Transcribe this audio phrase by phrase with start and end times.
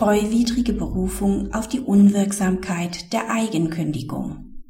[0.00, 4.62] Treuwidrige Berufung auf die Unwirksamkeit der Eigenkündigung.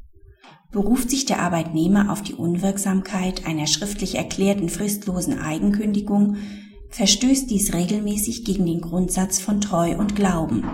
[0.73, 6.35] Beruft sich der Arbeitnehmer auf die Unwirksamkeit einer schriftlich erklärten fristlosen Eigenkündigung,
[6.89, 10.65] verstößt dies regelmäßig gegen den Grundsatz von Treu und Glauben.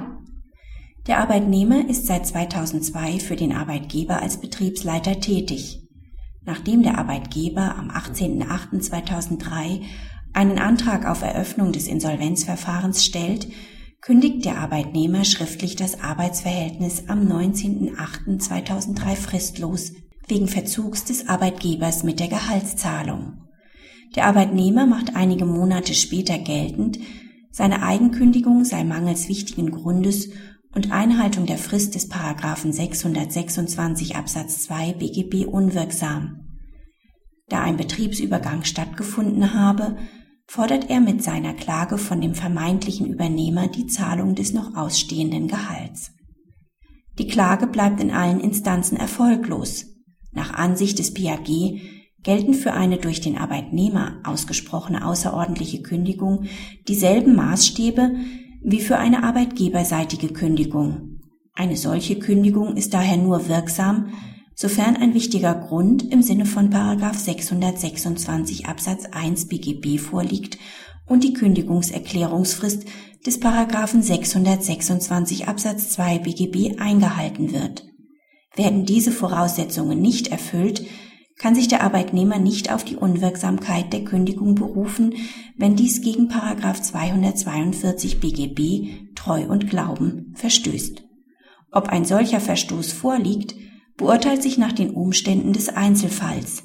[1.06, 5.84] Der Arbeitnehmer ist seit 2002 für den Arbeitgeber als Betriebsleiter tätig.
[6.46, 9.84] Nachdem der Arbeitgeber am 18.08.2003
[10.34, 13.50] einen Antrag auf Eröffnung des Insolvenzverfahrens stellt,
[14.02, 19.94] kündigt der Arbeitnehmer schriftlich das Arbeitsverhältnis am 19.08.2003 fristlos
[20.28, 23.42] wegen Verzugs des Arbeitgebers mit der Gehaltszahlung.
[24.16, 27.00] Der Arbeitnehmer macht einige Monate später geltend,
[27.52, 30.30] seine Eigenkündigung sei mangels wichtigen Grundes
[30.74, 36.48] und Einhaltung der Frist des Paragraphen 626 Absatz 2 BGB unwirksam.
[37.50, 39.98] Da ein Betriebsübergang stattgefunden habe,
[40.48, 46.12] fordert er mit seiner Klage von dem vermeintlichen Übernehmer die Zahlung des noch ausstehenden Gehalts.
[47.20, 49.86] Die Klage bleibt in allen Instanzen erfolglos.
[50.32, 51.48] Nach Ansicht des BAG
[52.24, 56.46] gelten für eine durch den Arbeitnehmer ausgesprochene außerordentliche Kündigung
[56.88, 58.16] dieselben Maßstäbe
[58.64, 61.22] wie für eine arbeitgeberseitige Kündigung.
[61.54, 64.14] Eine solche Kündigung ist daher nur wirksam,
[64.58, 70.58] sofern ein wichtiger Grund im Sinne von 626 Absatz 1 BGB vorliegt
[71.06, 72.86] und die Kündigungserklärungsfrist
[73.26, 77.86] des 626 Absatz 2 BGB eingehalten wird.
[78.56, 80.84] Werden diese Voraussetzungen nicht erfüllt,
[81.38, 85.14] kann sich der Arbeitnehmer nicht auf die Unwirksamkeit der Kündigung berufen,
[85.56, 86.30] wenn dies gegen
[86.82, 91.04] 242 BGB Treu und Glauben verstößt.
[91.72, 93.54] Ob ein solcher Verstoß vorliegt,
[93.98, 96.64] beurteilt sich nach den Umständen des Einzelfalls.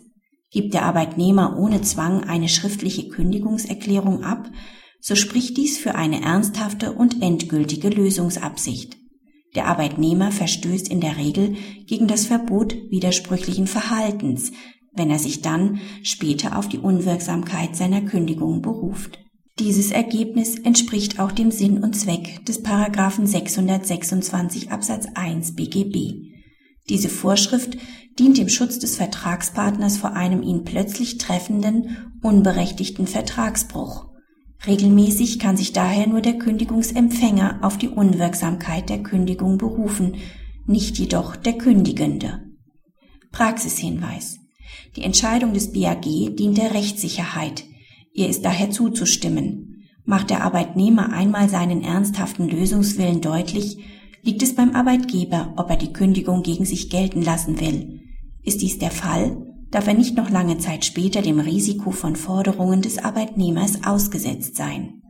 [0.51, 4.51] Gibt der Arbeitnehmer ohne Zwang eine schriftliche Kündigungserklärung ab,
[5.01, 8.97] so spricht dies für eine ernsthafte und endgültige Lösungsabsicht.
[9.55, 14.53] Der Arbeitnehmer verstößt in der Regel gegen das Verbot widersprüchlichen Verhaltens,
[14.95, 19.19] wenn er sich dann später auf die Unwirksamkeit seiner Kündigung beruft.
[19.59, 26.32] Dieses Ergebnis entspricht auch dem Sinn und Zweck des Paragraphen 626 Absatz 1 BGB.
[26.89, 27.77] Diese Vorschrift
[28.19, 34.07] dient dem Schutz des Vertragspartners vor einem ihn plötzlich treffenden, unberechtigten Vertragsbruch.
[34.67, 40.17] Regelmäßig kann sich daher nur der Kündigungsempfänger auf die Unwirksamkeit der Kündigung berufen,
[40.67, 42.41] nicht jedoch der Kündigende.
[43.33, 44.39] Praxishinweis.
[44.95, 47.65] Die Entscheidung des BAG dient der Rechtssicherheit.
[48.13, 49.85] Ihr ist daher zuzustimmen.
[50.05, 53.79] Macht der Arbeitnehmer einmal seinen ernsthaften Lösungswillen deutlich,
[54.23, 58.01] liegt es beim Arbeitgeber, ob er die Kündigung gegen sich gelten lassen will.
[58.43, 59.37] Ist dies der Fall,
[59.71, 65.02] darf er nicht noch lange Zeit später dem Risiko von Forderungen des Arbeitnehmers ausgesetzt sein.